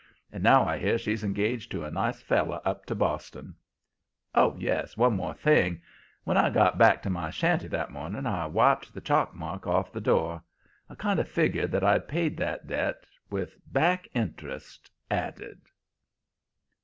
And 0.31 0.41
now 0.41 0.65
I 0.65 0.79
hear 0.79 0.97
she's 0.97 1.23
engaged 1.23 1.69
to 1.71 1.83
a 1.85 1.91
nice 1.91 2.23
feller 2.23 2.59
up 2.65 2.87
to 2.87 2.95
Boston. 2.95 3.53
"Oh, 4.33 4.55
yes 4.57 4.97
one 4.97 5.11
thing 5.35 5.73
more. 5.73 5.79
When 6.23 6.37
I 6.37 6.49
got 6.49 6.79
back 6.79 7.03
to 7.03 7.11
my 7.11 7.29
shanty 7.29 7.67
that 7.67 7.91
morning 7.91 8.25
I 8.25 8.47
wiped 8.47 8.95
the 8.95 9.01
chalkmark 9.01 9.67
off 9.67 9.91
the 9.93 10.01
door. 10.01 10.41
I 10.89 10.95
kind 10.95 11.19
of 11.19 11.29
figgered 11.29 11.69
that 11.73 11.83
I'd 11.83 12.07
paid 12.07 12.35
that 12.37 12.65
debt, 12.65 13.05
with 13.29 13.57
back 13.71 14.07
interest 14.15 14.89
added." 15.11 15.61